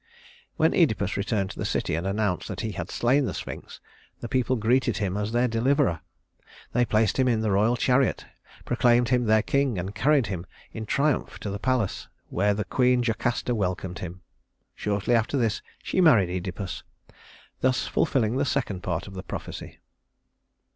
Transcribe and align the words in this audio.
When 0.57 0.71
Œdipus 0.71 1.15
returned 1.15 1.51
to 1.51 1.59
the 1.59 1.63
city 1.63 1.93
and 1.93 2.07
announced 2.07 2.47
that 2.47 2.61
he 2.61 2.71
had 2.71 2.89
slain 2.89 3.25
the 3.25 3.35
Sphinx, 3.35 3.79
the 4.19 4.27
people 4.27 4.55
greeted 4.55 4.97
him 4.97 5.15
as 5.15 5.31
their 5.31 5.47
deliverer. 5.47 5.99
They 6.71 6.85
placed 6.85 7.17
him 7.19 7.27
in 7.27 7.41
the 7.41 7.51
royal 7.51 7.77
chariot, 7.77 8.25
proclaimed 8.65 9.09
him 9.09 9.25
their 9.25 9.43
king, 9.43 9.77
and 9.77 9.93
carried 9.93 10.25
him 10.25 10.47
in 10.73 10.87
triumph 10.87 11.37
to 11.41 11.51
the 11.51 11.59
palace, 11.59 12.07
where 12.29 12.55
the 12.55 12.65
queen 12.65 13.03
Jocasta 13.03 13.53
welcomed 13.53 13.99
him. 13.99 14.21
Shortly 14.73 15.13
after 15.13 15.37
this 15.37 15.61
she 15.83 16.01
married 16.01 16.29
Œdipus, 16.43 16.81
thus 17.59 17.85
fulfilling 17.85 18.37
the 18.37 18.43
second 18.43 18.81
part 18.81 19.05
of 19.05 19.13
the 19.13 19.21
prophecy. 19.21 19.81